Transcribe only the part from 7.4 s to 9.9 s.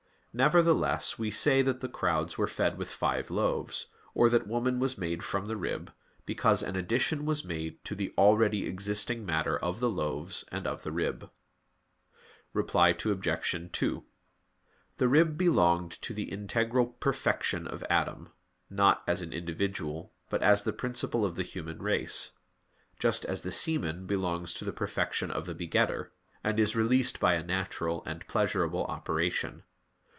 made to the already existing matter of the